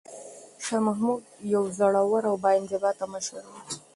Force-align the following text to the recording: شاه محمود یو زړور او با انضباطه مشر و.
شاه 0.65 0.81
محمود 0.87 1.23
یو 1.53 1.63
زړور 1.77 2.23
او 2.29 2.35
با 2.43 2.49
انضباطه 2.59 3.05
مشر 3.13 3.35
و. 3.49 3.53